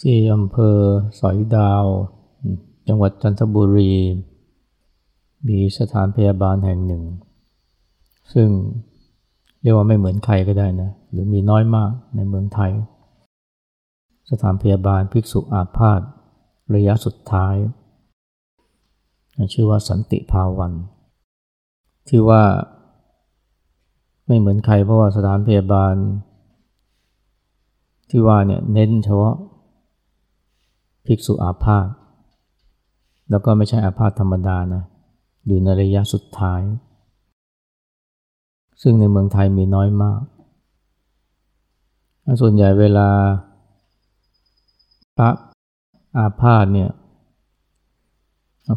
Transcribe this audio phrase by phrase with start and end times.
[0.00, 0.76] ที่อำเภอ
[1.20, 1.84] สอยดาว
[2.88, 3.94] จังหวัดจันทบุรี
[5.48, 7.04] มีสถานพยาบาลแห่งหนึ่ง
[8.32, 8.48] ซึ่ง
[9.62, 12.72] เรียกว่าไม่เหมือนใครก็ได้นะ หรือมีน้อยมากในเมืองไทย
[14.30, 16.00] สถานพยาบาลภิกษุอาพาธ
[16.74, 17.54] ระยะสุดท้าย
[19.52, 20.72] ชื่อว่าสันติภาวัน
[22.08, 22.42] ที่ว่า
[24.26, 25.94] ไม่เหมือนใครเพราะว่าสถานพยาบาล
[28.10, 29.36] ที่ว่าเนี่ยเน้นเฉพาะ
[31.06, 31.86] ภิกษุอาพาธ
[33.30, 34.82] แล้วก็ไม่ใช่อาพาธธรรมดานะ
[35.46, 36.62] อยู่ในระยะสุดท้าย
[38.82, 40.20] ซึ่งในเมืองไทยมีน้อยมาก
[42.40, 43.08] ส่วนใหญ่เวลา
[45.16, 45.30] พระ
[46.18, 46.90] อาพาธเนี่ย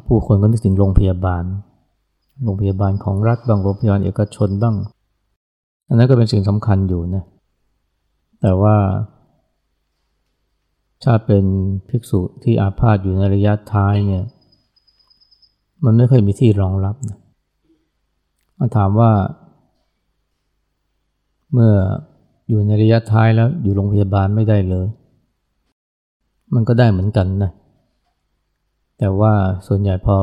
[0.07, 1.43] ผู้คนก็นึกถึงโรงพยาบาล
[2.43, 4.75] โรงพยาบาลของรัฐบ้างโรงพยาบาลเอกชนบ้าง
[5.87, 7.23] อันนั้นก็เป็นสิ่งสำคัญอยู่นะ
[8.41, 8.75] แต่ว่า
[11.03, 11.45] ถ้าเป็น
[11.89, 14.25] ภิกษุที่อาพาธอยู่ในระยะท้ายเนี่ย
[15.85, 17.19] มันไม่เคยมีที่รองรับนะ
[18.57, 19.11] มาถามว่า
[21.53, 21.73] เมื่อ
[22.49, 24.87] อยู่ในระยะท้ายแล้วอยู่โรงพยาบาลไม่ได้เลย
[26.53, 27.51] มันก็ได้เหมือนกันนะ
[28.99, 29.33] แต่ว่า
[29.67, 30.17] ส่วนใหญ่พอ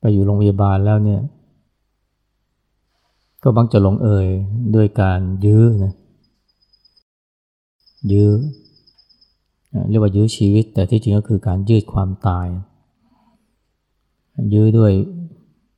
[0.00, 1.20] ไปอยู่โรงพยาบาลแล้วเนี่ย
[3.42, 4.26] ก็บังจะลงเอย
[4.74, 5.94] ด้วยการยื้อนะ
[8.12, 8.30] ยื้อ
[9.88, 12.48] เรียกว่ายื้อชีวิต แต่ที่จริงก็คือการยืดความตาย
[14.54, 14.92] ยื้อด้วย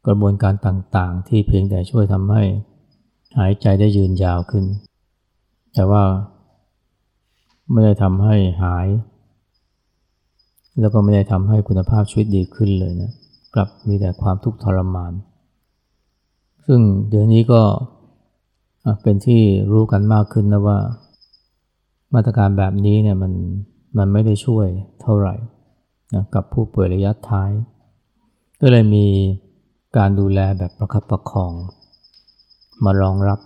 [0.06, 2.42] กระบวนการต่างๆ ที่เพียงแต่ช่วยทำให้
[3.38, 4.64] หายใจได้ยืนยาวขึ้น
[5.74, 6.02] แต่ว่า
[7.70, 8.86] ไม่ได้ทำให้หาย
[10.80, 13.12] แล้วก็ไม่ได้ทำให้คุณภาพชีวิตดีขึ้นเลยนะ
[13.54, 15.12] กลับมีแต่ความทุกข์ทรมาน
[16.66, 17.62] ซึ่งเดี๋ยวนี้ก็
[19.02, 19.42] เป็นที่
[19.72, 20.78] รู้กันมากขึ้นนะว่า
[22.14, 23.32] มาตรการแบบนี้เนี่ยมัน
[23.98, 24.66] มันไม่ได้ช่วย
[25.02, 25.34] เท่าไหร่
[26.14, 27.50] นะกับผู้ป่วยระยะท้าย
[28.60, 29.06] ก็เลยมี
[29.96, 31.52] การดูแลแบบประคับประคอง
[32.84, 33.40] มารองรับ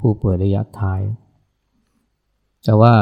[0.00, 1.00] ผู้ป่วยระยะท้าย
[2.64, 2.94] แต่ว่า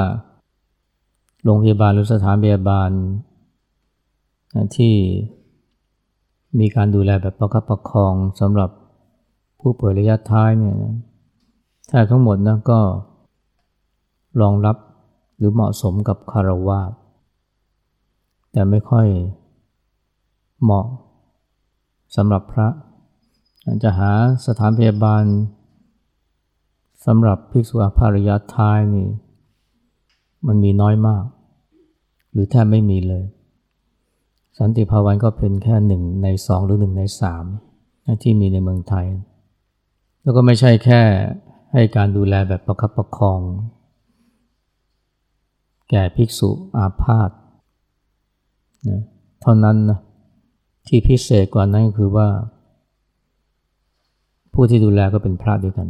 [1.44, 2.90] โรงพยาบาลหรือสถานพยาบาล
[4.76, 4.94] ที่
[6.58, 8.70] มีการดูแลแบบประคับประคองสำหรับ
[9.60, 10.76] ผู้ป่วยระยะท้ายเนี่ย
[11.88, 12.80] แทบทั้งหมดนะก็
[14.40, 14.76] รองรับ
[15.38, 16.80] หรือเหมาะสมกับคารวะ
[18.52, 19.06] แต่ไม่ค่อย
[20.62, 20.86] เหมาะ
[22.16, 22.68] สำหรับพระ
[23.82, 24.10] จะหา
[24.46, 25.24] สถานพยาบาล
[27.06, 29.08] สำหรับภิกษุอาภารยะท้ายนี่
[30.46, 31.24] มันมีน้อยมาก
[32.32, 33.24] หรือแทบไม่มีเลย
[34.58, 37.44] สันติภาวันก็เป็นแค่หนึ่งในสองหรือหนึ่งในสาม
[38.22, 39.06] ที่มีในเมืองไทย
[40.22, 41.00] แล้วก็ไม่ใช่แค่
[41.72, 43.40] ให้การดูแลแบบประคับประคอง
[45.90, 47.30] แก่ภิกษุอาพาธ
[48.88, 49.02] นะ
[49.42, 49.98] เท่านั้นนะ
[50.86, 52.28] ที่พิเศษกว่านั้นก็คือว่า
[54.54, 55.88] ผู้ที่ดูแลก็เป็นพระด้วยกัน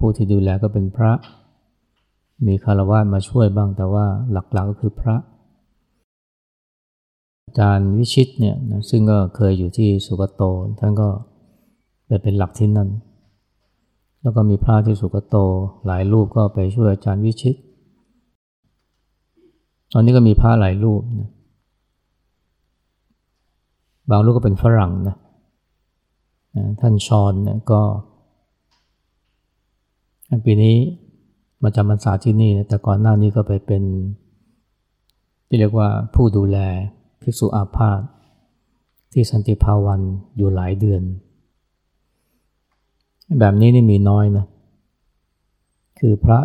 [0.00, 1.12] ผู้ที่ดูแลก็เป็นพระ
[2.46, 5.16] มีคารวะมาช่วยบ้างแต่ว่าหลักๆกก็คือพระ
[7.44, 10.42] อาจารย์วิชิตเนี่ยนะซึ่งก็เคยอยู่ที่สุกโต
[10.78, 11.08] ท่านก็
[12.06, 12.88] ไปเป็นหลักที่นั่น
[14.22, 15.36] แล้วก็มีพระที่สุกโต
[15.86, 17.56] หลายรูปก็ไปช่วยอาจารย์วิชิต
[19.92, 21.30] ตอนนี้ก็มีพระหลายรูปนะ
[24.10, 25.16] บางรูปก็เป็นฝรั่งนะ
[26.80, 27.80] ท่านชอนเนี่ยก็
[30.44, 30.76] ปีนี้
[31.62, 33.82] มาจำพรรษาที่นี่นะแต่ก่อนหน้านี้ก็ไปเป็น
[35.46, 36.58] ที่เรียกว่าผู้ดูแล
[37.22, 38.00] ภิกษุอาพาธ
[39.12, 40.00] ที่สันติภาวัน
[40.36, 41.02] อยู่หลายเดือน
[43.38, 44.46] แบบนี้นี่มีน้อยนะ
[45.98, 46.40] คือพระ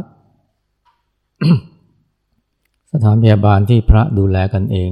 [2.98, 4.92] สถานพยาบาลที่พระดูแลกันเอง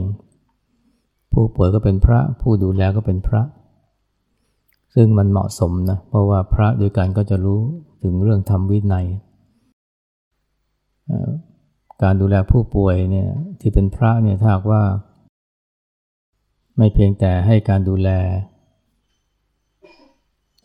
[1.33, 3.41] ผู้ป่วยก็เป็นพระผู้ดูแลก็เป็นพระ
[4.95, 7.59] ซึ่งมันเหมาะสมนะเพราะว่าพระด้วยกันก็จะรู้
[8.03, 9.07] ถึงเรื่องธรรมวินัย
[12.03, 13.29] การดูแลผู้ป่วยเนี่ย
[13.59, 14.83] ที่เป็นพระเนี่ยถ้าว่า
[16.77, 18.09] ไม่เพียงแต่ให้การดูแล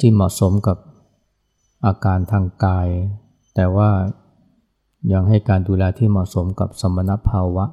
[0.00, 0.78] ที่เหมาะสมกับ
[1.86, 2.88] อาการทางกาย
[3.54, 3.90] แต่ว่า
[5.12, 7.64] ยังให้การดูแลที่เหมาะสมกับสมณภาวะ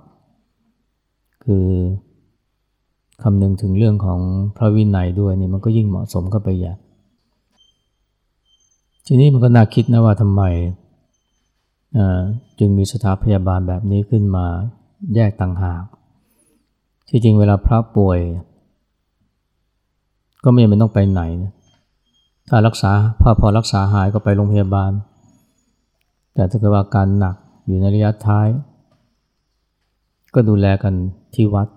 [1.45, 1.67] คือ
[3.23, 4.19] คำนึงถึงเรื่องของ
[4.57, 6.73] พระวินัยด้วยนี่มันก็ยิ่งเหมาะสมเข้าไปอย่
[9.07, 10.43] ทีนี้มันก็น่าคิดนะว่าทำไม
[12.59, 14.45] จึงมีสถาพยาบาลแบบนี้ขึ้นมา
[15.15, 15.83] แยกต่างหาก
[17.09, 18.19] ที่จริงเวลาพระป่วย
[20.43, 21.21] ก็ไม่จำเป็นต้องไปไหน
[22.49, 24.91] ถ้ารักษาพอพอรักษาหายก็ไปโรงพยาบาล
[26.35, 27.35] แต่ถ้าเกิดว่าการหนัก
[27.65, 28.47] อยู่ในระยะท้าย
[30.33, 30.93] ก็ดูแลกัน
[31.35, 31.67] ที่วัด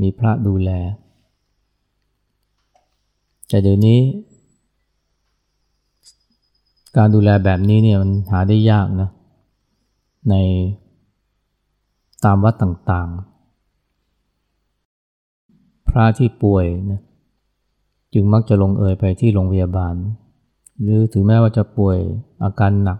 [0.00, 0.70] มีพระดูแล
[3.48, 3.98] แต่เดี๋ยวนี้
[6.96, 9.10] การดูแลแบบนี้เนี่ยมันหาได้ยากนะ
[10.30, 10.34] ใน
[12.24, 17.00] ตามวัดต่างๆ พระที่ป่วยนะ
[18.14, 19.94] จึงมักจะลงเอยไปที่โรงพยาบาล
[20.82, 21.98] หรือถึงแม้ว่าจะป่วย
[22.44, 22.98] อาการหนัก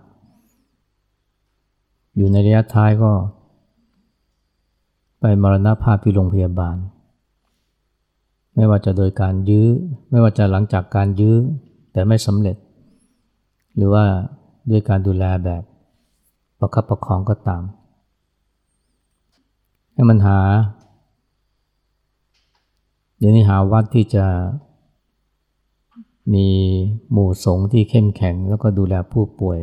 [2.16, 3.12] อยู่ในระยะท้ายก็
[5.20, 6.76] ไปมรณภาพที่โรงพยาบาล
[8.54, 9.66] ไม่ว่าจะโดยการยื้อ
[10.10, 11.36] ไม่ว่าจะหลังจากการยื้อ
[11.92, 12.56] แต่ไม่สำเร็จ
[13.76, 14.04] หรือว่า
[14.70, 15.62] ด้วยการดูแลแบบ
[16.58, 17.62] ประคับประคองก็ตาม
[19.94, 20.38] ให้มันหา
[23.18, 24.26] เดี๋ยวนี้หาวัดที่จะ
[26.34, 26.48] มี
[27.12, 29.58] หมู่สงฆ์ที่เข้มแข็งแล้วก็ดูแลผู้ป่วย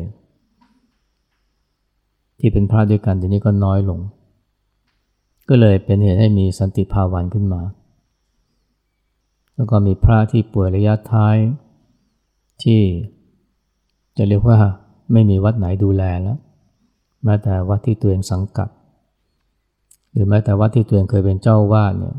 [2.46, 4.00] ที่เป็นพระด้วยกันทีนี้ก็น้อยลง
[5.48, 7.62] ก็เลยเป็นเหตุให้มีสันติภาวันขึ้นมา
[9.54, 11.36] แล้วก็มีพระที่ป่วยระยะท้าย
[12.62, 12.80] ที่
[14.16, 14.58] จะเรียกว่า
[15.12, 16.38] ไม่มีวัดไหนดูแลแล้ว
[17.24, 18.68] แม้แต่วัดที่ตัวเองสังกัด
[20.12, 22.16] หรือแม้แต่วัดที่ตัวเองเคยเป็นเจ้าวาดเนี่ย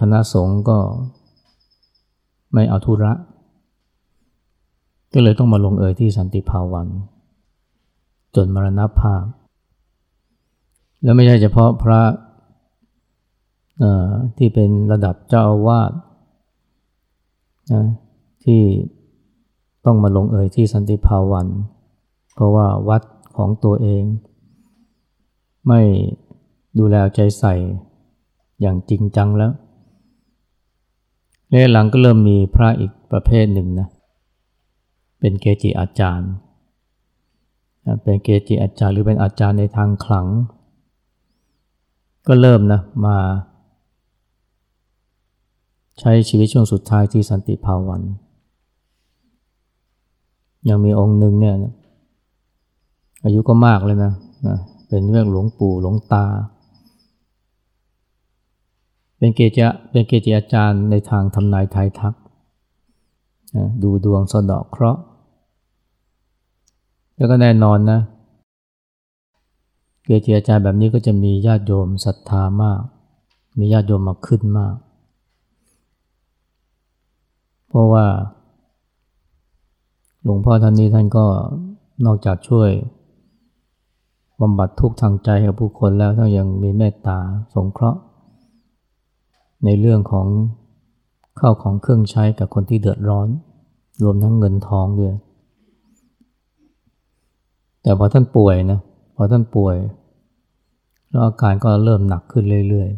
[0.00, 0.78] คณะสงฆ์ก็
[2.52, 3.12] ไม่เอาธุระ
[5.12, 6.88] ก็เลยต้องมาลงเอยที่สันติภาวัน
[8.36, 9.24] จนมรณภาพ
[11.02, 12.00] แล้วไม่ใช่เฉพาะพระ
[14.36, 15.92] ที่เป็นระดับเจ้าอาวาส
[17.72, 17.84] นะ
[18.44, 18.62] ที่
[19.84, 21.46] ต้องมาลงเอยที่สันติภาวัน
[22.34, 23.02] เพราะว่าวัด
[23.36, 24.02] ของตัวเอง
[25.68, 25.80] ไม่
[26.78, 27.54] ดูแลใจใส่
[28.60, 29.52] อย่างจริงจังแล้ว
[31.50, 33.88] และหลังก็เริ่มมีพระอีกประเภทหนึ่งนะ
[35.20, 36.32] เป็นเกจิอาจารย์
[38.02, 40.26] เป็นเกจิอาจารย์หรือเป็นอาจารย์ในทางขลัง
[42.26, 43.16] ก็เริ่มนะมา
[46.00, 48.02] ใช้ชีวิตช่วงสุดท้ายที่สันติภาวัน
[50.68, 51.54] ยังมีองค์หนึ่งเนี่ย
[53.24, 54.12] อายุก็มากเลยนะ
[54.46, 54.58] นะ
[54.88, 56.26] เป็นเรื่องหลวงปู่หลวงตา
[59.18, 62.14] เป็นเกจิเป็นเกจิอาจารย์ในทางทำนายทายทัก
[63.82, 65.02] ดูดวงสะดอกเคราะห์
[67.16, 68.00] แล้วก็แน่นอนนะ
[70.04, 72.80] เกจิอาจารย์แบบนี้ก็จะมีญาติโยมศรัทธามาก
[73.58, 74.74] มีญาติโยมมาขึ้นมาก
[77.68, 78.06] เพราะว่า
[80.22, 81.26] หลวงพ่อท่านนี้ท่านก็
[82.06, 82.70] นอกจากช่วย
[84.40, 87.18] บำบัดทุกข์ทางใจให้ผู้คนแล้วท่านยังมีเมตตา
[87.54, 88.00] สงเคราะห์
[89.64, 90.26] ในเรื่องของ
[91.40, 93.28] ข้าวของเครื่องใช้กับคนที่เดือดร้อน
[94.02, 95.14] รวมทั้งเงินทองด้วย
[97.82, 98.80] แต่พอท่านป่วยนะ
[99.16, 99.76] พอท่านป่วย
[101.08, 102.90] แล้วอาการก็เริ่มหนักขึ้นเรื่อย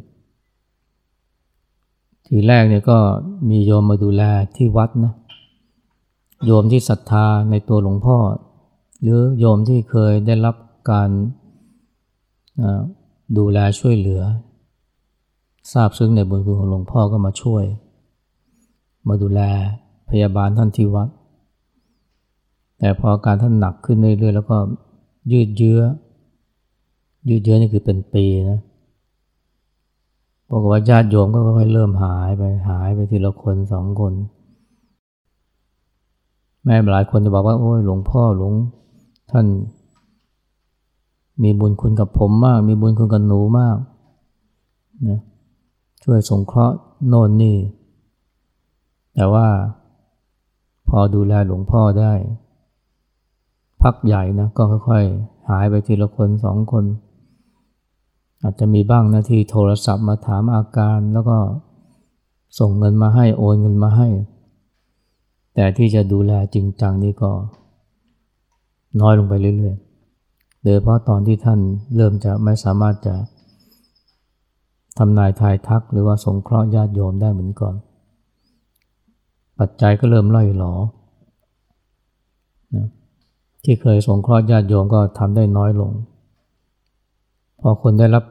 [0.85, 2.99] ๆ ทีแรกเนี่ยก็
[3.51, 4.23] มีโยมมาดูแล
[4.57, 5.13] ที่วัดนะ
[6.47, 8.17] โยมที่ศรัทธาในตัวหลวงพ่อ
[9.03, 10.57] หรือโยมที่เคยได้รับ
[10.91, 11.09] การ
[13.39, 14.23] ดูแลช่วยเหลือ
[15.73, 17.65] ทราบซึ้งในบุญคุณของหลวงพ่อก็มาช่วย
[19.09, 19.41] มาดูแล
[20.11, 21.09] พยาบาลท่านที่วัด
[22.79, 24.57] แต่พออาการท่านหนักขึ้นเรื่อยๆ แล้วก็
[25.33, 25.81] ยืดเยื้อ
[27.29, 28.61] ยืดเยื้อนี่คือเป็นปีนะ
[30.51, 34.13] บอกว่าญาติโยมก็ค่อยเริ่มหายไปหายไปทีละคนสองคน
[36.65, 38.53] แม่หลายคนจะบอกว่าโอ้ยหลวงพ่อหลวง
[39.31, 39.47] ท่าน
[41.43, 43.77] มีบุญคุณกับผมมาก มีบุญคุณกับหนูมาก
[45.09, 45.21] นะ
[46.03, 46.77] ช่วยสงเคราะห์
[47.09, 47.57] โน่นนี่
[49.15, 49.47] แต่ว่า
[50.89, 52.13] พอดูแลหลวงพ่อได้
[53.85, 56.85] พักใหญ่นะก็ค่อยๆ หายไปทีละคนสองคน
[58.43, 61.39] อาจจะมีบ้างนะที่โทรศัพท์มาถามอาการแล้วก็
[62.59, 64.09] ส่งเงินมาให้โอนเงินมาให้
[65.55, 67.31] แต่ที่จะดูแลจริงจังนี่ก็
[69.01, 71.61] น้อยลงไปเรื่อยๆโดยเพราะตอนที่ท่าน
[71.97, 73.15] เริ่มจะไม่สามารถจะ
[74.99, 77.75] ทำนายทายทักหรือว่าสงเคราะห์ญาติโยมได้เหมือนก่อน
[79.59, 80.75] ปัจจัยก็เริ่มล่อยหลอ
[83.65, 85.91] ที่เคยสงเคราะห์ญาติโยมก็ทำได้น้อยลง
[87.61, 88.25] พอคนได้รับ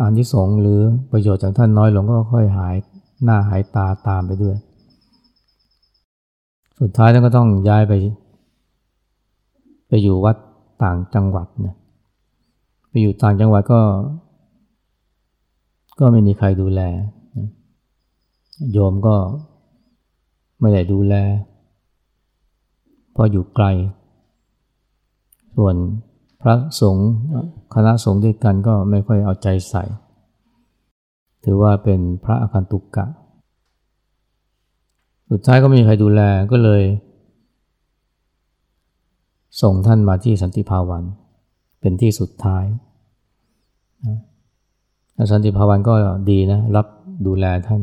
[0.00, 0.80] อานิสงส์หรือ
[1.12, 2.74] ประโยชน์จากท่านน้อยลงก็ค่อยหาย
[3.24, 4.56] หน้าหายตาตามไปด้วย
[6.80, 7.92] สุดท้ายท่านก็ต้องย้ายไป
[9.88, 10.36] ไปอยู่วัด
[10.82, 11.76] ต่างจังหวัดนะ
[12.90, 13.80] ไปอยู่ต่างจังหวัดก็
[15.98, 16.80] ก็ไม่มีใครดูแล
[18.72, 19.16] โยมก็
[20.60, 21.14] ไม่ได้ดูแล
[23.14, 23.66] พออยู่ไกล
[25.56, 25.76] ส่วน
[26.42, 27.10] พระสงฆ์
[27.74, 29.84] คณะสงฆ์ด้วยกันก็ไม่ค่อยเอาใจใส่
[31.44, 33.06] ถือว่าเป็นพระอาคันตุกกะ
[35.30, 36.20] สุดท้ายก็ไม่มีใครดูแล
[36.52, 36.82] ก็เลย
[39.62, 41.04] ส่งท่านมาที่สันติภาวัน
[41.80, 42.64] เป็นที่สุดท้าย
[45.32, 45.94] สันติภาวันก็
[46.30, 46.86] ดีนะ รับ
[47.26, 47.82] ดูแลท่าน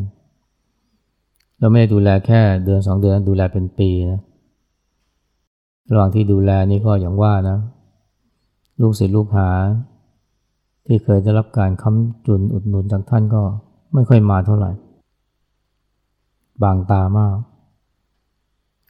[1.57, 4.19] แล้วไม่ได้ดูแลแค่เดือนสองเดือนดูแลเป็นปีนะ
[5.91, 7.57] ระหว่างที่ดูแลนี่ก็อย่างว่านะ
[8.81, 9.49] ลูกศิษย์ลูกหา
[10.85, 13.41] ที่เคยได้รับการค้ำจุนอุดหนุนจากท่านก็
[13.93, 14.71] ไม่ค่อยมาเท่าไหร่
[16.63, 17.35] บางตามาก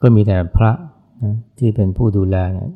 [0.02, 0.70] ก็มีแต่พระ
[1.22, 2.70] นะที่เป็นผู้ดูแลนะ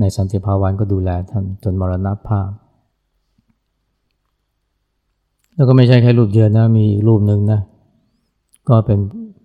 [0.00, 2.48] ในสันติภาวันก็ดูแลท่านจนมรณภาพ
[5.54, 7.60] แล้วก็ไม่ใช่แค่รูปเดียวนะ มีอีกรูปหนึ่งนะ
[8.68, 8.98] ก็เป็น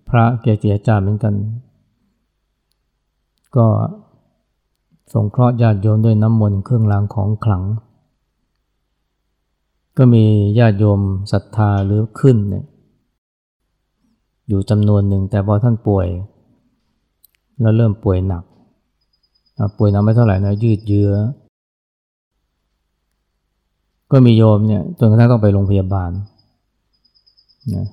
[0.10, 1.34] พระเกจิอาจารย์เหมือนกัน
[3.56, 3.68] ก็
[5.14, 7.64] สงเคราะห์ญาติโยมด้วยน้ำมนต์เครื่องรางของขลัง
[9.98, 10.24] ก็มี
[10.60, 11.00] ญาติโยม
[11.32, 12.66] ศรัทธาหรือขึ้นเนี่ย
[14.48, 16.08] อยู่จำนวนหนึ่งแต่พอท่านป่วย
[17.62, 18.44] แล้วเริ่มป่วยหนัก
[19.78, 21.12] ป่วยหนักไม่เท่าไหร่นะยืดเยื้อ
[24.12, 26.12] ก็มีโยมเนี่ยจนกระทั่งต้องไปโรงพยาบาล
[27.76, 27.86] นะ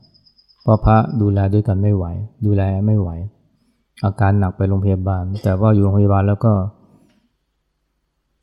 [0.63, 2.05] เพราะพระดูแลด้วยกันไม่ไหว
[2.47, 3.11] ดูแลไม่ไหว
[4.05, 6.53] อาการหนักไปโรงพยาบาล แต่ว่าอยู่โรงพยาบาลแล้วก็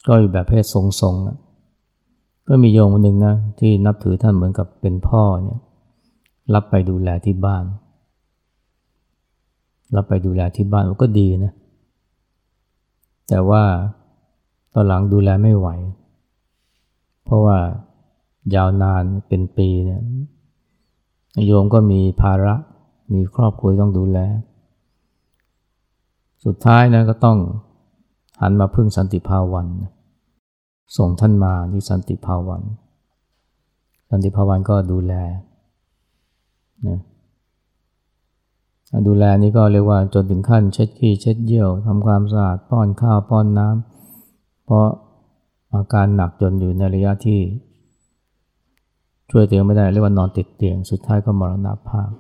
[0.08, 5.60] ก็อยู่แบบเพศทรงๆก็มีโยมคนหนึ่งนะ ที่นับถือท่านเหมือนกับเป็นพ่อเนี่ย
[6.54, 7.64] รับไปดูแลที่บ้าน
[9.96, 11.54] รับไปดูแลที่บ้านก็ดีนะ
[13.30, 13.64] แต่ว่า
[14.74, 15.68] ตอนหลังดูแลไม่ไหว
[17.24, 17.58] เพราะว่า
[18.56, 20.02] ยาวนานเป็นปีเนี่ย
[21.46, 22.56] โยมก็มีภาระ
[23.14, 24.20] มีครอบครัวต้องดูแล
[26.46, 27.38] สุดท้ายนะก็ต้อง
[28.42, 29.68] หันมาพึ่งสันติภาวัน
[30.98, 32.62] ส่งท่านมาที่สันติภาวัน
[34.10, 35.14] สันติภาวันก็ดูแล
[36.88, 37.00] นะ
[39.08, 44.88] ดูแลนี่ก็เรียกว่าจนถึงขั้นเช็ดขี้เช็ดเยี่ยวทำความสะอาดป้อนข้าวป้อนน้ำเพราะ
[45.74, 47.40] อาการหนักจนอยู่ในระยะที่
[49.32, 52.12] ช่วยเตียงไม่ได้เรียกว่านอนติดเตียง สุดท้ายก็มรณภาพ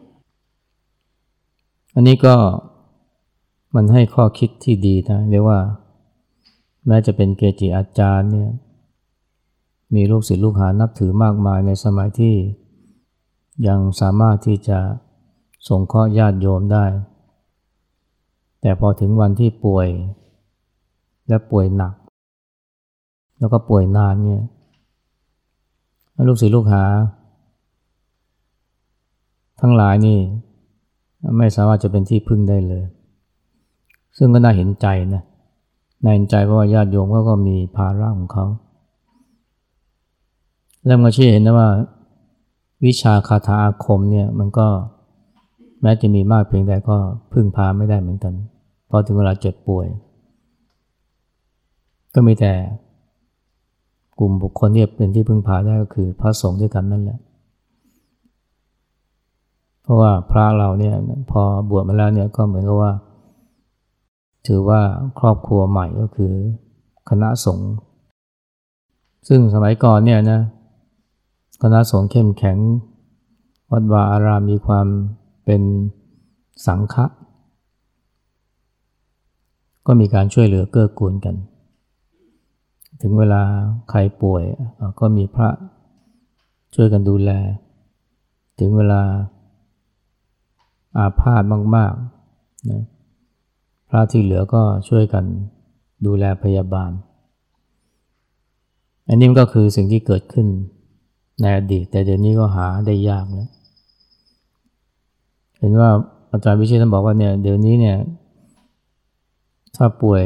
[1.95, 2.35] อันนี้ก็
[3.75, 5.59] มันให้ข้อคิดที่ดีนะเรียกว่า
[6.87, 8.51] แม้จะเป็นเกจิอาจารย์เนี่ย
[9.95, 12.35] มีลูกศิษย์ลูกหานับถือมากมายในสมัยที่
[13.67, 14.79] ยังสามารถที่จะ
[15.67, 16.85] ส่งข้อญาติโยมได้
[18.61, 19.87] แต่พอถึงวันที่ป่วย
[21.27, 21.93] และป่วยหนัก
[23.39, 24.41] แล้วก็ป่วยนานเนี่ย
[26.27, 26.83] ลูกศิษย์ลูกหา
[29.61, 30.19] ทั้งหลายนี่
[31.37, 32.83] ไม่สามารถจะเป็นที่พึ่งได้เลย
[34.17, 35.23] ซึ่งก็น่าเห็นใจนะ
[36.03, 38.45] น่าเห็นใจเพราะว่าญาติโยมเขาก็มีภาระของเขา
[40.85, 41.69] แล้วมันชี้เห็นนะว่า
[42.85, 44.67] วิชาคาถาอาคมเนี่ยมันก็
[45.81, 46.97] แม้จะมีมากเพียงใดก็
[47.33, 48.33] พึ่งพาไม่ได้เหมือนกัน
[48.89, 49.87] พอถึงเวลาเจ็บป่วย
[52.13, 52.53] ก็มีแต่
[54.19, 57.19] กลุ่มบุคคลที่เป็นที่พึ่งพาได้ก็คือพระสงฆ์ด้วยกันนั่นแหละ
[59.83, 60.95] เพราะว่าพระเราเนี่ย
[61.31, 62.91] พอบวชมาแล้วเนี่ยก็เหมือนกับว่า
[64.47, 64.81] ถือว่า
[65.19, 66.33] ครอบครัวใหม่ก็คือ
[67.09, 67.71] คณะสงฆ์
[69.27, 70.41] ซึ่งสมัยก่อนเนี่ยนะ
[71.61, 72.57] คณะสงฆ์เข้มแข็ง
[73.71, 74.87] วัดวาอารามมีความ
[75.45, 75.61] เป็น
[76.65, 77.05] สังฆะ
[79.87, 81.35] ก็มีการช่วยเหลือเกื้อกูลกัน
[83.01, 83.41] ถึงเวลา
[83.89, 84.43] ใครป่วย
[84.99, 85.49] ก็มีพระ
[86.75, 87.31] ช่วยกันดูแล
[88.59, 89.01] ถึงเวลา
[90.97, 91.43] อาพาธ
[91.75, 92.83] มากๆนะ
[93.95, 95.25] ระที่เหลือก็ช่วยกัน
[96.05, 96.91] ดูแลพยาบาล
[99.07, 100.47] อันนี้ก็คือสิ่งที่เกิดขึ้น
[101.41, 103.49] ในอดีต แต่เดี๋ยวนี้ก็หาได้ยากแล้ว
[105.59, 105.89] เห็นว่า
[106.31, 107.97] อาจารย์วิเชษท่านบอกว่าเนี่ยเดี๋ยวนี้เนี่ย
[109.75, 110.23] ถ้าป่วย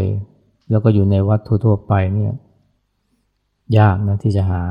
[0.70, 2.34] แล้วก็อยู่ในวัดทั่วๆไปเนี่ย
[3.78, 4.64] ยากนะที่จะหา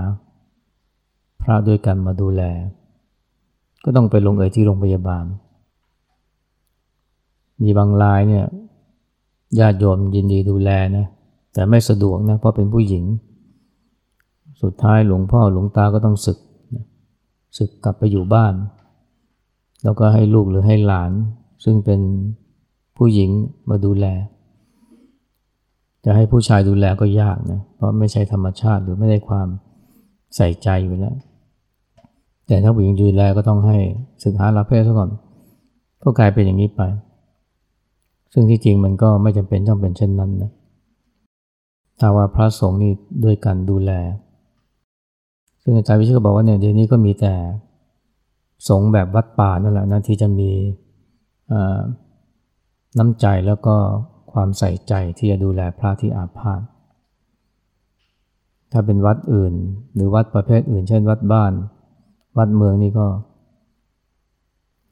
[1.42, 2.42] พระด้วยกันมาดูแล
[3.84, 5.24] ก็ต้องไปลงเอยที่โรงพยาบาล
[7.62, 8.46] มีบางรายเนี่ย
[9.58, 11.06] ญาติโยมยินดีดูแลนะ
[11.52, 13.04] แต่ไม่สะดวกนะเพราะเป็นผู้หญิง
[14.62, 16.38] สุดท้ายหลวงพ่อหลวงตาก็ต้องศึก
[17.58, 18.54] ศึกกลับไปอยู่บ้าน
[19.84, 21.12] แล้วก็ให้ลูกหรือให้หลาน
[21.64, 22.00] ซึ่งเป็น
[22.96, 23.30] ผู้หญิง
[23.70, 24.06] มาดูแล
[26.04, 29.48] จะให้ผู้ชายดูแลก็ยากนะเพราะไม่ใช่ธรรมชาติหรือไม่ได้ความ
[30.36, 31.14] ใส่ใจอยู่แล้ว
[32.46, 33.78] แต่ถ้าผู้หญิงดูแลก็ต้องให้
[34.22, 35.10] ศึกหาลาเพศซะก่อน
[36.02, 36.80] ก็กลายเป็นอย่างนี้ไป
[38.32, 40.50] ซึ่งที่จริงมันก็ไม่จำเป็นต้องเป็นเช่นนั้นนะ
[41.98, 42.92] ถ้าว่าพระสงฆ์นี่
[43.24, 43.92] ด้วยกันดูแล
[45.62, 47.34] ซึ่งอาจารย์วิชิตก็บอกว่าเนี่ยเดี๋ยวนี้ก็มีแต่
[48.68, 50.50] สงฆ์แบบวัดป่านั่นแหละนะที่จะมี
[52.98, 53.76] น้ำใจแล้วก็
[54.32, 56.60] ความใส่ใจที่จะดูแลพระที่อาพาธ
[58.72, 59.54] ถ้าเป็นวัดอื่น
[59.94, 61.52] หรือวัดประเภทอื่น เช่น วัดบ้าน
[62.38, 63.06] วัดเมืองนี่ก็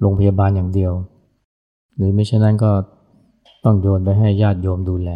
[0.00, 0.93] โรงพยาบาลอย่างเดียว
[1.97, 2.71] หรือไม่เช่นนั้นก็
[3.66, 5.11] ต้องโยนไปให้ญาติโยมดูแล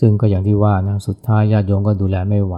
[0.00, 2.56] ซึ่งก็อย่างที่ว่านะสุดท้ายญาติโยมก็ดูแลไม่ไหว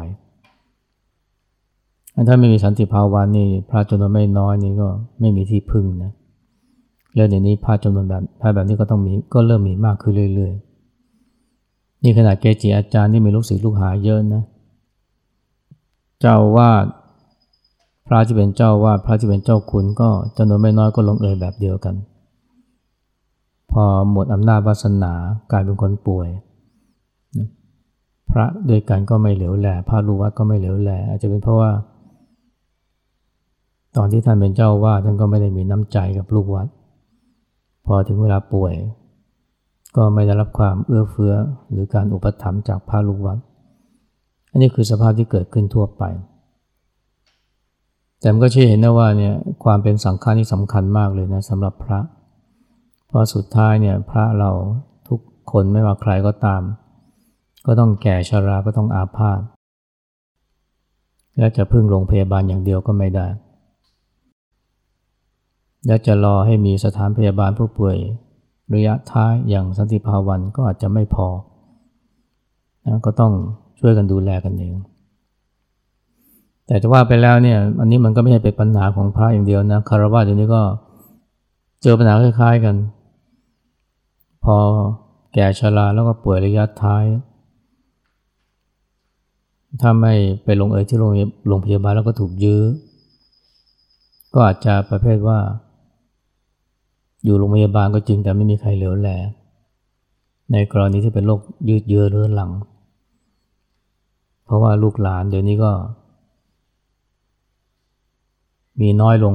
[2.29, 4.89] ถ้าไม่มีสันติภาวะนี่พระจำนวนไม่น้อยนี่ก็
[5.21, 6.13] ไม่มีที่พึ่งนะ
[7.15, 14.43] แล้วในนี้พระจำนวนแบบพระแบบนี้ก็ต้องมีก็เริ่มมีมากขึ้นเรื่อยๆ นี่ขนาดเกจิอาจารย์ที่มีลูกศิษย์ลูกหาเยอะนะ
[16.21, 16.85] เจ้าวาด
[18.07, 21.95] พระที่เป็นเจ้าวาดพระที่เป็นเจ้าคุณก็จำนวนไม่น้อยก็ลงเอยแบบเดียวกัน
[23.73, 25.13] พอหมดอำนาจวาสนา
[25.51, 26.29] กลายเป็นคนป่วย
[28.31, 31.71] พระด้วยกันก็ไม่เหลวแหลพระลูกวัดก็ไม่เหลวแหลอาจจะเป็นเพราะว่า
[33.97, 36.67] ตอนที่ท่านเป็นเจ้าว่าท่านก็ไม่ได้มีน้ำใจกับลูกวัด
[37.87, 38.75] พอถึงเวลาป่วย
[39.97, 41.35] ก็ไม่ได้รับความเอื้อเฟื้อ
[41.71, 43.39] หรือการอุปถัมภ์จากพระลูกวัด
[44.51, 46.03] อันนี้คือสภาพที่เกิดขึ้นทั่วไป
[48.21, 54.51] แต่มันก็ชี้เห็นนะว่าเนี่ยความเป็นสังฆานี่สำคัญมากเลยนะสำหรับพระเพราะสุดท้ายเนี่ยพระเรา
[55.09, 55.21] ทุก
[55.53, 56.63] คนไม่ว่าใครก็ตาม
[57.67, 59.41] ก็ต้องแก่ชราก็ต้องอาพาธ
[61.39, 63.27] และจะพึ่งโรงพยาบาลอย่างเดียวก็ไม่ได้
[65.87, 67.97] และจะรอให้มีสถานพยาบาลผู้ป่วย
[68.75, 71.29] ระยะท้ายอย่างสันติภาวันก็อาจจะไม่พอ
[72.87, 73.33] นะก็ต้อง
[73.81, 74.75] ช่วยกันดูแลกันเอง
[76.67, 80.63] แต่จะว่าไปแล้วเนี่ย อันนี้มันก็ไม่ใช่เป็นปัญหาของพระอย่างเดียวนะ คารวะเดี๋ยวนี้ก็
[81.83, 82.75] เจอปัญหาคล้ายๆกัน
[84.45, 84.57] พอ
[85.35, 87.05] แก่ชราแล้วก็ป่วยระยะท้าย
[89.81, 90.99] ถ้าไม่ไปลงเอยที่
[91.49, 92.63] โรงพยาบาลแล้วก็ถูกยื้อ
[94.35, 95.39] ก็อาจจะประเภทว่า
[97.25, 99.11] อยู่โรงพยาบาลก็จริงแต่ไม่มีใครเหลือแล
[100.53, 102.51] ในกรณีที่เป็นโรคยืดเยื้อเรื้อรัง
[104.45, 105.73] เพราะว่าลูกหลานเดี๋ยวนี้ก็
[108.81, 109.35] มีน้อยลง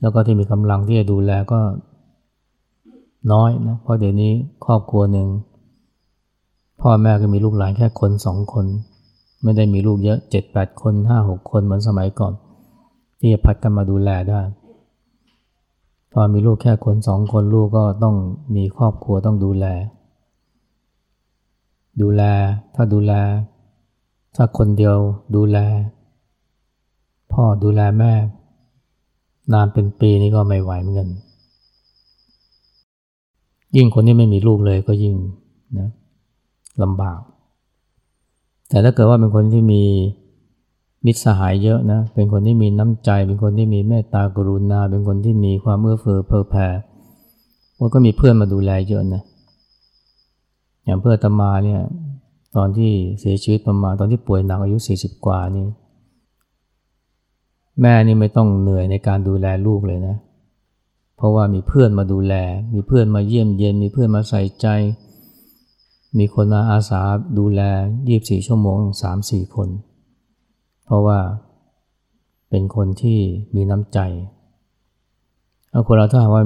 [0.00, 1.60] แล้วก็ที่มีกำลังที่จะดูแลก็
[3.32, 4.32] น้อยนะเพราะเดี๋ยวนี้
[4.64, 5.28] ครอบครัวหนึ่ง
[6.80, 8.66] พ่อแม่ก็มีลูกหลานแค่คนสองคน
[9.42, 12.32] ไม่ได้มีลูกเยอะเจ็ดแปดคนห้าหกคนเหมือนสมัยก่อน
[13.18, 14.40] ที่จะพัดกันมาดูแลได้
[16.12, 18.16] พอมีลูกแค่คนสองคนลูกก็ต้อง
[18.56, 19.66] มีครอบครัวต้องดูแล
[22.00, 22.22] ดูแล
[22.74, 23.12] ถ้าดูแล
[24.36, 24.96] ถ้าคนเดียว
[25.36, 25.58] ดูแล
[27.32, 28.12] พ่อดูแลแม่
[29.52, 31.08] นานเป็นปีนี่ก็ไม่ไหวเหมือนกัน
[33.76, 35.14] ยิ่งคนที่ไม่มีลูกเลยก็ยิ่ง
[35.78, 35.88] นะ
[36.82, 37.20] ลำบาก
[38.68, 39.82] แต่ถ้าเกิดว่าเป็นคนที่มี
[41.06, 46.68] มิตรสหายเยอะนะ เป็นคนที่มีน้ำใจ เป็นคนที่มีเมตตากรุณา เป็นคนที่มีความเอื้อเฟื้อเผื่อแผ่
[47.78, 49.22] มันก็มีเพื่อนมาดูแลเยอะนะ
[50.84, 51.80] อย่างเพื่อตมาเนี่ย
[52.56, 55.66] ตอนที่เสียชีวิตประมาณตอนที่ป่วยหนักอายุ 40 กว่านี่
[57.80, 60.16] แม่นี่ไม่ต้องเหนื่อยในการดูแลลูกเลยนะ
[61.20, 62.34] เพราะว่ามีเพื่อนมาดูแล
[62.74, 64.66] มีเพื่อนมาเยี่ยมเย็นมีเพื่อนมาใส่ใจ
[66.18, 67.00] มีคนมาอาสา
[67.38, 67.60] ดูแล
[68.04, 68.78] 24 ชั่วโมง
[69.16, 69.68] 3-4 คน
[70.84, 71.18] เพราะว่า
[72.50, 73.18] เป็นคนที่
[73.54, 73.98] มีน้ำใจ
[75.70, 76.44] เอาคนเราถ้าว่า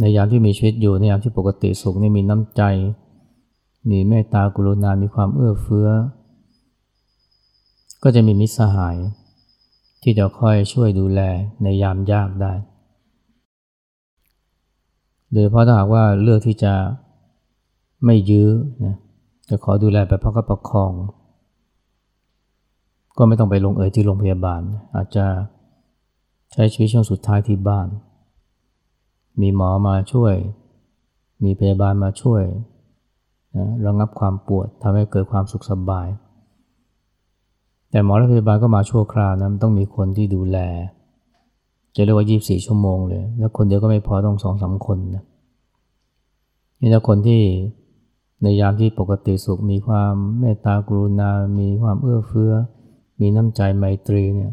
[0.00, 2.62] ในยามที่มีชีวิตอยู่ในยามที่ปกติสุขนี่มีน้ำใจ
[3.90, 5.88] มีเมตตากรุณา มีความเอื้อเฟื้อ
[8.02, 8.96] ก็จะมีมิตรสหาย
[10.02, 11.20] ที่จะคอยช่วยดูแล
[11.62, 12.54] ในยามยากได้
[15.32, 16.74] โดยเพราะถ้าหากว่าเลือกที่จะ
[18.04, 18.48] ไม่ยื้อ
[18.84, 18.96] นะ
[19.48, 20.92] จะขอดูแลแบบพักประคอง
[23.18, 24.60] ก็ไม่ต้องไปลงเอยที่โรงพยาบาล
[24.96, 25.26] อาจจะ
[26.52, 27.88] ใช้ชีวิตช่วงสุดท้ายที่บ้าน
[29.40, 30.34] มีหมอมาช่วย
[31.44, 32.42] มีพยาบาลมาช่วย
[33.56, 36.08] นะระงับความปวดทำให้เกิดความสุขสบาย
[37.90, 40.58] แต่หมอและพยาบาลก็มาชั่วคราวนะต้องมีคนที่ดูแล
[41.96, 45.24] จะเรียกว่า 24 ชั่วโมงเลย แล้วคนเดียวก็ไม่พอต้องสองสาคนนะ
[46.80, 47.42] นี่ถ้าคนที่
[48.42, 51.30] ในยามที่ปกติสุขมีความเมตตากรุณา
[51.60, 52.52] มีความเอื้อเฟื้อ
[53.20, 54.52] มีน้ำใจไมตรีเนี่ย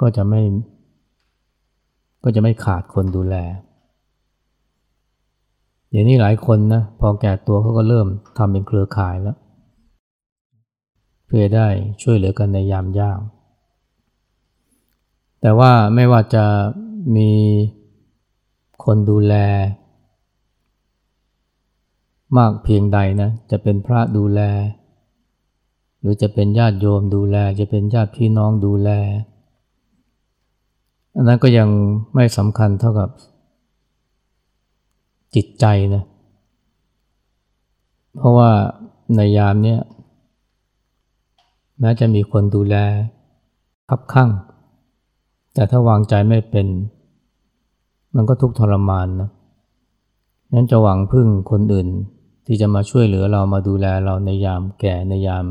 [0.00, 0.40] ก็จะไม่
[2.24, 3.36] ก็จะไม่ขาดคนดูแล
[5.90, 8.06] เดี๋ยวนี้หลายคนนะพอแก่ตัวเขาก็เริ่ม
[8.38, 9.36] ทำเป็นเครือข่ายแล้ว
[11.26, 11.68] เพื่อได้
[12.02, 13.18] ช่วยเหลือกันในยามยาก
[15.40, 16.44] แต่ว่าไม่ว่าจะ
[17.16, 17.30] มี
[18.84, 19.34] คนดูแล
[22.36, 24.40] มากเพียงใดนะ จะเป็นพระดูแล
[26.00, 28.90] หรือจะเป็นญาติโยมดูแล จะเป็นญาติพี่น้องดูแล
[31.14, 31.68] อันนั้นก็ยัง
[32.14, 33.10] ไม่สำคัญเท่ากับ
[35.34, 36.04] จิตใจนะ
[38.16, 38.50] เพราะว่า
[39.16, 39.80] ในยามเนี้ย
[41.80, 42.76] แม้จะมีคนดูแล
[43.88, 44.30] คับข้าง
[45.56, 46.66] แต่ถ้าวางใจไม่เป็น
[48.14, 49.30] มันก็ทุกข์ทรมานนะ
[50.54, 51.88] นั้นจะหวังพึ่งคนอื่น
[52.46, 55.44] ที่จะมาช่วยเหลือเรามาดูแลเราในยามแก่ในยาม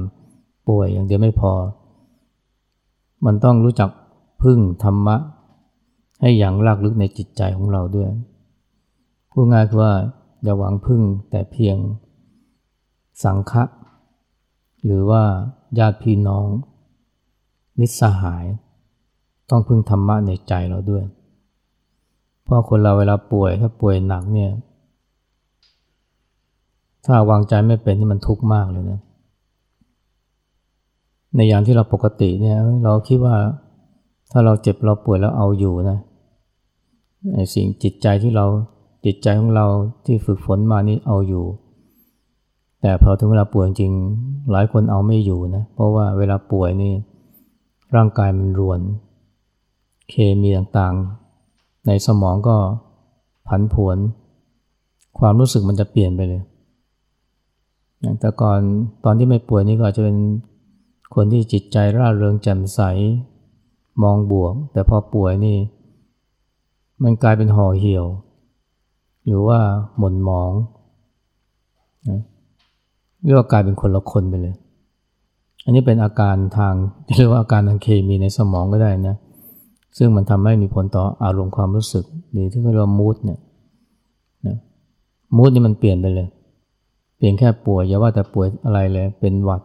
[0.67, 1.53] ป่วยอย่างเดียวไม่พอ
[3.25, 3.89] มันต้องรู้จัก
[4.43, 5.15] พึ่งธรรมะ
[6.21, 8.09] ให้อย่างลากลึกในจิตใจของเราด้วย
[9.31, 9.93] พูดง่ายคือว่า
[10.43, 11.77] อย่าหวังพึ่งแต่เพียง
[13.23, 13.63] สังฆะ
[14.85, 15.23] หรือว่า
[15.79, 16.47] ญาติพี่น้อง
[17.79, 18.45] มิตรสหาย
[19.49, 21.03] ต้องพึ่งธรรมะในใจเราด้วย
[22.43, 24.51] เพราะคนเราเวลาป่วยถ้าป่วยหนักเนี่ย
[27.05, 28.99] ถ้าวางใจไม่เป็นนี่มันทุกข์มากเลยนะ
[31.35, 33.35] ในอย่างที่เราปกติเนี่ย เราคิดว่า
[34.31, 35.97] ถ้าเราเจ็บเราป่วยแล้วเอาอยู่นะ
[37.33, 38.45] ไอ้สิ่งจิตใจที่เรา
[39.05, 39.65] จิตใจของเรา
[40.05, 41.45] ที่ฝึกฝนมานี่เอาอยู่
[42.81, 43.91] แต่พอถึงเวลาป่วยจริง
[44.51, 46.93] หลายคนเอาไม่อยู่นะ เพราะว่าเวลาป่วยนี่
[47.95, 48.79] ร่างกายมันรวน
[50.09, 52.57] เคมีต่างๆ ในสมองก็
[53.47, 53.97] ผันผวน
[55.19, 56.43] ความรู้สึกมันจะเปลี่ยนไปเลย
[58.19, 58.59] แต่ก่อน
[59.05, 60.17] ตอนที่ไม่ป่วยนี่ก็อาจจะเป็น
[61.15, 62.79] คนที่จิตใจร่าเริงแจ่มใส
[64.03, 65.57] มองบวก แต่พอป่วยนี่
[67.03, 68.05] มันกลายเป็นห่อเหี่ยว
[69.25, 69.59] หรือว่า
[69.97, 70.51] หม่นหมอง
[72.09, 72.19] นะ
[73.23, 74.55] เรียกว่ากลายเป็นคนละคนไปเลย
[75.63, 76.73] อันนี้เป็นอาการทาง
[77.17, 79.15] เรียกว่าอาการทางเคมีในสมองก็ได้นะ
[79.97, 83.39] ซึ่งมันทำให้มีผลต่ออารมณ์ความรู้สึก หรือที่เขาเรียกว่ามูดเนี่ย
[84.47, 84.57] นะ
[85.37, 86.27] มูดนี่มันเปลี่ยนไปเลย
[87.17, 89.61] เพียงแค่ป่วยอย่าว่าแต่ป่วยอะไรเลยเป็นหวัด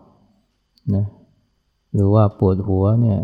[0.95, 1.05] นะ
[1.95, 3.19] หรือว่าปวดหัวเนี่ย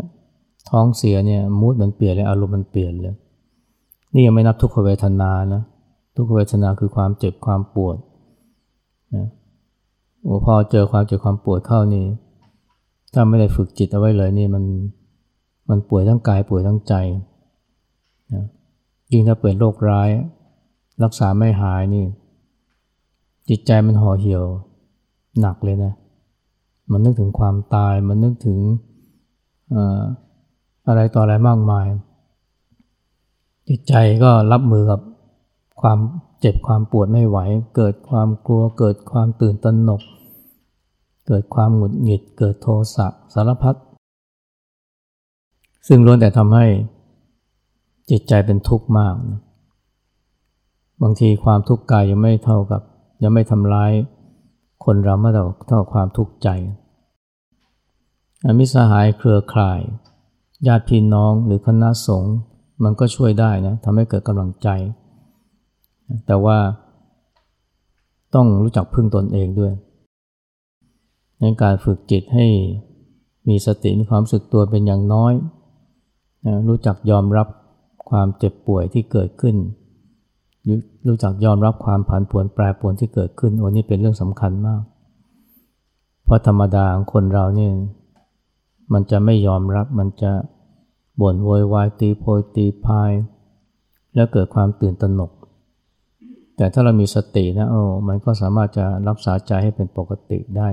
[0.69, 3.15] ท้องเสียเนี่ยมูดมันเปลี่ยนเลยอารมณ์มันเปลี่ยนเลย
[4.13, 5.61] นี่ยังไม่นับทุกขเวทนานะ
[6.15, 7.97] ทุกขเวทนาคือความเจ็บความปวด
[9.15, 9.25] นะ
[10.23, 12.05] โอ้พอเจอความเจ็บความปวดเข้านี่
[13.13, 14.63] ถ้าไม่ได้ฝึกจิตเอาไว้เลยนี่มัน
[15.69, 16.93] มันป่วยทั้งกายป่วยทั้งใจ
[18.33, 18.43] นะ
[19.11, 20.09] ยิ่งถ้าเป็นโรคร้าย
[21.03, 22.05] รักษาไม่หายนี่
[23.49, 24.43] จิตใจมันห่อเหี่ยว
[25.41, 25.93] หนักเลยนะ
[26.91, 28.59] มันนึกถึงความตาย มันนึกถึง
[30.87, 31.87] อะไรต่ออะไรมากมาย
[33.69, 35.01] จิตใจก็รับมือกับ
[35.81, 35.99] ความ
[36.39, 37.37] เจ็บความปวดไม่ไหว
[37.75, 40.01] เกิดความกลัว เกิดความตื่นตระหนก
[41.27, 43.75] เกิดความหงุดหงิด เกิดโทสะสารพัด
[45.87, 46.65] ซึ่งล้วนแต่ทำให้
[48.09, 49.39] จิตใจเป็นทุกข์มากนะ
[51.01, 52.81] บางทีความทุกข์กายยังไม่เท่ากับ
[53.23, 53.91] ยังไม่ทำร้าย
[54.85, 55.33] คนเราเมื่อ
[55.67, 56.49] เท่าความทุกข์ใจ
[58.59, 59.81] มิสหายเครือข่าย
[60.67, 62.35] ญาติพี่น้องหรือคณะสงฆ์
[62.83, 64.69] มันก็ช่วยได้นะทำให้เกิดกำลังใจ
[66.27, 66.57] แต่ว่า
[68.35, 69.73] ต้องรู้จักพึ่งตนเองด้วย
[71.39, 72.47] ในการฝึกจิตให้
[73.47, 75.33] มีสติมีความสึกตัวเป็นอย่างน้อย
[76.67, 77.47] รู้จักยอมรับ
[78.09, 79.55] ความเจ็บป่วยที่เกิดขึ้น
[81.07, 84.81] รู้จักยอมรับความผันผวนแปรปรวนที่เกิดขึ้นโอ้นี่เป็นเรื่องสำคัญมาก
[86.25, 87.73] เพราะธรรมดาของคนเราเนี่ย
[88.93, 90.31] มันจะไม่ยอมรับมันจะ
[91.21, 93.11] บ่นโวยวายตีโพยตีพาย
[94.15, 95.31] แล้วเกิดความตื่นตระหนก
[96.57, 100.69] แต่ถ้าเรามีสตินะโอ้มันก็สามารถจะรักษาใจให้เป็นปกติได้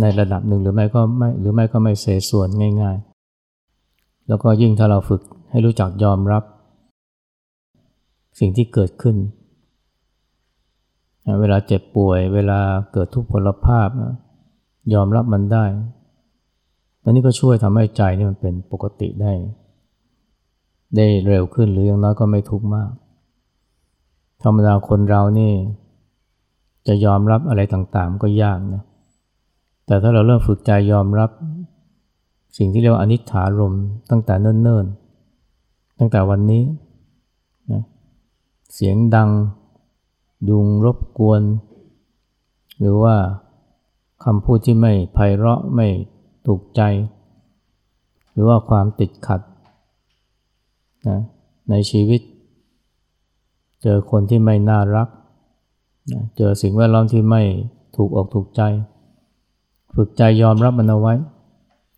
[0.00, 2.48] ในระดับหนึ่งหรือไม่ก็ไม่หรือไม่ก็ไม่เสส่วน
[2.82, 3.13] ง่าย ๆ
[4.28, 6.42] แล้วก็ยิ่งถ้าเราฝึกให้รู้จักยอมรับ
[8.38, 9.16] สิ่งที่เกิดขึ้น
[11.40, 12.60] เวลาเจ็บป่วย เวลา
[12.92, 13.88] เกิดทุกพลภาพ
[14.94, 15.64] ยอมรับมันได้
[17.02, 19.32] ตอนนี้ก็ช่วยทำให้ใจนี่มันเป็นปกติได้
[20.96, 22.90] ได้เร็วขึ้นหรืออย่างน้อยก็ไม่ทุกข์มาก
[24.42, 25.52] ธรรมดาคนเรานี่
[26.86, 28.82] จะยอมรับอะไรต่างๆ ก็ยากนะ
[29.86, 31.30] แต่ถ้าเราเริ่มฝึกใจยอมรับ
[32.56, 33.74] สิ่งที่เรียกว่าอนิจฐารม
[34.10, 36.62] ตั้งแต่เนิ่นๆ ตั้งแต่วันนี้
[37.70, 37.82] นะ
[38.74, 39.30] เสียงดัง
[40.48, 41.42] ยุงรบกวน
[42.80, 43.16] หรือว่า
[44.24, 45.86] คำพูดที่ไม่ไพเราะไม่
[46.46, 46.82] ถูกใจ
[48.32, 49.40] หรือว่าความติดขัด
[51.08, 51.18] นะ
[51.70, 52.20] ในชีวิต
[53.82, 55.08] เจอคนที่ไม่น่ารัก
[56.12, 57.42] นะเจอสิ่งแวดล้อมที่ไม่
[57.96, 58.62] ถูกอกถูกใจ
[59.94, 61.14] ฝึกใจยอมรับมันเอาไว้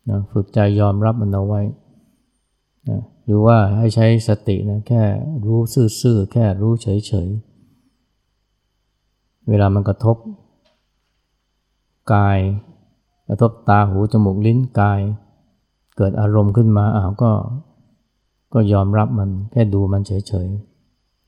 [0.09, 1.61] นะฝึกใจยอมรับมันเอาไว้
[2.89, 5.03] นะหรือว่าให้ใช้สตินะแค่
[5.45, 5.59] รู้
[6.01, 10.17] ซื่อๆแค่รู้เฉยๆ เวลามันกระทบ
[12.13, 12.39] กาย
[13.27, 15.01] กระทบตาหูจมูกลิ้นกาย
[15.97, 17.31] เกิดอารมณ์ขึ้นมาอ้าวก็
[18.53, 20.47] ก็ยอมรับมันแค่ดูมันเฉย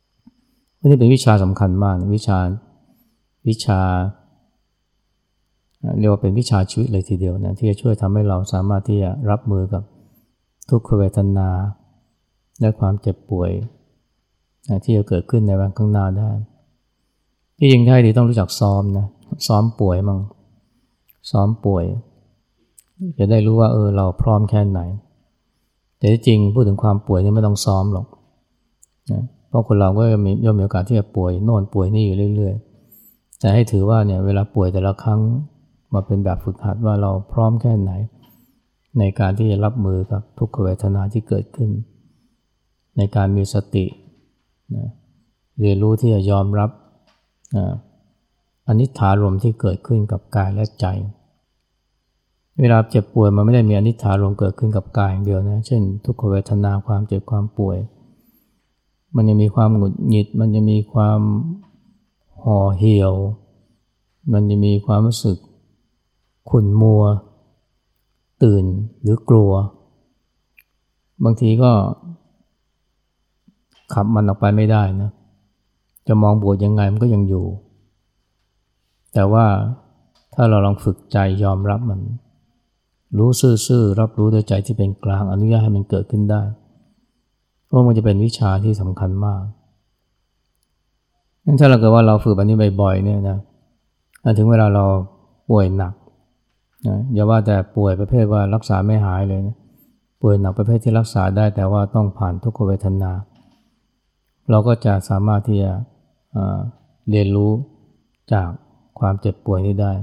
[0.06, 2.38] ๆนี่เป็นวิชาสำคัญมากวิชา
[3.48, 3.80] วิชา
[6.00, 9.84] เรียกว่าเป็นวิชาชีวิตเลยทีเดียวนะที่จะช่วยทำให้เราสามารถที่จะรับมือกับ
[10.70, 11.50] ทุกขเวทนา
[12.60, 13.52] และความเจ็บป่วย
[14.84, 16.32] ที่จะเกิดขึ้นในวันข้างหน้าได้
[17.58, 19.06] ที่จริงได้ดีต้องรู้จักซ้อมนะ
[19.48, 20.20] ซ้อมป่วยมั่ง
[21.32, 21.86] ซ้อมป่วย
[23.18, 24.80] จะได้รู้ว่าเออเราพร้อมแค่ไหน
[25.98, 28.08] แต่ที่จริงพูดถึงความป่วยนี่ไม่ต้องซ้อมหรอก
[29.12, 32.56] นะเพราะคนเราก็มีย่อมมีโอกาสที่จะป่วยโน่นป่วยนี่อยู่เรื่อย
[32.98, 35.20] ๆ แต่ให้ถือว่าเนี่ยเวลาป่วยแต่ละครั้ง
[35.93, 37.91] มาเป็นแบบฝึกหัดว่าเราพร้อมแค่ไหน
[38.99, 41.69] ในการที่จะรับมือกับทุกขเวทนาที่เกิดขึ้น
[42.97, 43.86] ในการมีสติ
[44.75, 44.89] นะ
[45.60, 46.69] เรียนรู้ที่จะยอมรับ
[48.67, 50.86] อนิจฐารมที่เกิดขึ้นกับกายและใจ
[52.60, 57.78] เวลาเจ็บป่วยมันไม่ได้มีอนิจฐารมเกิดขึ้นกับกายอย่างเดียวนะ เช่น ทุกขเวทนาความเจ็บความป่วย
[59.15, 61.19] มันยังมีความหงุดหงิด มันจะมีความ
[62.43, 63.13] ห่อเหี่ยว
[64.34, 65.38] มันจะมีความรู้สึก
[66.50, 67.04] ขุ่นมัว
[68.44, 68.66] ตื่น
[69.02, 69.52] หรือกลัว
[71.24, 71.72] บางทีก็
[73.94, 75.12] ขับมันออกไปไม่ได้นะ
[76.08, 77.46] จะมองบวกยังไงมันก็ยังอยู่
[79.14, 79.46] แต่ว่า
[80.34, 82.00] ถ้าเราลองฝึกใจยอมรับมัน
[83.18, 83.30] รู้
[83.68, 86.42] ซื่อๆรับรู้ด้วยใจที่เป็นกลางอนุญาตให้มันเกิดขึ้นได้
[87.66, 89.44] เพราะมันจะเป็นวิชาที่สำคัญมาก
[91.46, 93.38] งั้นถ้าเราเกิดว่าเราฝึกแบบนี้บ่อยๆเนี่ยนะ
[94.38, 94.86] ถึงเวลาเรา
[95.50, 95.94] ป่วยหนัก
[96.88, 99.56] นะอย่าว่าแต่ป่วยประเภทว่ารักษาไม่หายเลยนะ
[100.22, 103.12] ป่วยหนักประเภทที่รักษาได้แต่ว่าต้องผ่านทุกขเวทนา
[104.50, 105.72] เราก็จะสามารถที่จะ
[107.10, 107.52] เรียนรู้
[108.34, 108.50] จาก
[109.00, 109.94] ความเจ็บป่วยนี้ได้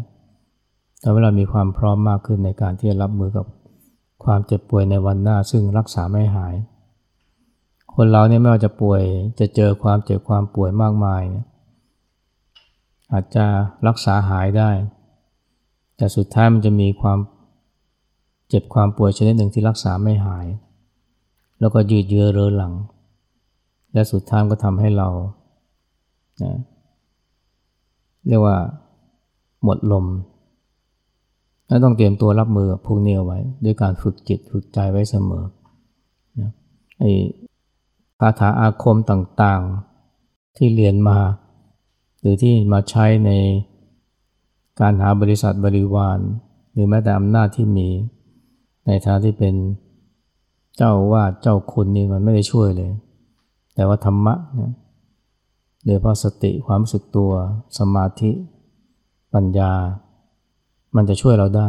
[1.02, 3.46] ทำให้เรามีความพร้อมมากขึ้นในการที่จะรับมือกับ
[4.24, 6.54] ความเจ็บป่วยในวันหน้า ซึ่งรักษาไม่หาย
[7.94, 9.02] คนเราเนี่ยไม่ว่าจะป่วย
[9.40, 11.22] จะเจอความเจ็บความป่วยมากมาย
[13.12, 13.44] อาจจะ
[13.86, 14.70] รักษาหายได้
[15.96, 17.18] แต่สุดท้ายมันจะมีความ
[18.48, 20.46] เจ็บความป่วยชนิดหนึ่งที่รักษาไม่หาย
[21.60, 22.74] แล้วก็ยืดเยื้อเรื้อหลัง
[23.92, 25.08] และสุดท้ายก็ทำให้เรา
[26.42, 26.54] นะ
[28.28, 28.56] เรียกว่า
[29.64, 30.06] หมดลม
[31.66, 35.44] และต้องเตรียมตัวรับมือพวกนี้ไว้ ด้วยการฝึกจิตฝึกใจไว้เสมอ
[36.40, 36.50] นะ
[36.98, 37.12] ไอ้
[38.20, 41.18] คาถาอาคมต่างๆที่เรียนมา
[42.20, 43.30] หรือที่มาใช้ใน
[44.80, 46.18] การหาบริษัทบริวาร
[46.72, 47.88] หรือแม้แต่อำนาจที่มี
[48.86, 49.54] ในฐานะที่เป็น
[50.76, 52.92] เจ้าวาดเจ้าคุณนี่มันไม่ได้ช่วยเลย
[53.74, 54.72] แต่ว่าธรรมะเนี่ย
[55.84, 57.32] โดยเพราะสติความรู้สึกตัว
[57.78, 58.30] สมาธิ
[59.34, 59.72] ปัญญา
[60.96, 61.68] มันจะช่วยเราได้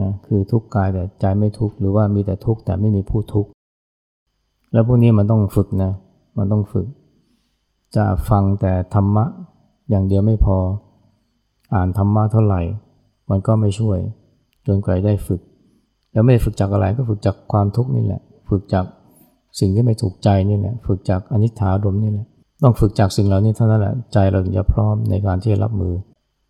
[0.00, 3.46] นะคือทุกกายแต่ใจไม่ทุกหรือว่ามีแต่ทุกแต่ไม่มีผู้ทุก
[4.72, 5.92] แล้วพวกนี้มันต้องฝึกนะ
[6.38, 6.86] มันต้องฝึก
[7.96, 9.24] จะฟังแต่ธรรมะ
[9.90, 10.58] อย่างเดียวไม่พอ
[11.74, 12.60] อ่านธรรมะเท่าไหร่
[13.30, 13.98] มันก็ไม่ช่วย
[14.66, 15.40] จนกว่าได้ฝึก
[16.12, 18.84] แล้วไม่ได้ฝึกจากอะไรก็ฝึกจากความทุกข์นี่แหละ ฝึกจาก
[19.60, 22.26] สิ่งที่ไม่ถูกใจนี่แหละ ฝึกจากอนิจฐารมนี่แหละ
[22.62, 25.94] ต้องฝึกจากสิ่งเหล่านี้เท่านั้นแหละ ใจเราถึงจะพร้อมในการที่จะรับมือ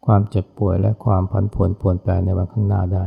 [0.06, 3.04] ความเจ็บป่วยและความผันผวนปวนแปรในวันข้างหน้าได้